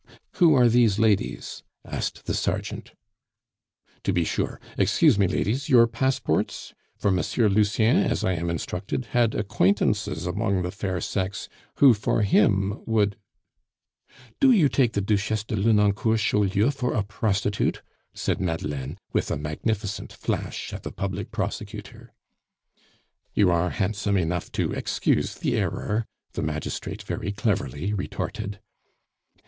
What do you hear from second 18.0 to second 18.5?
said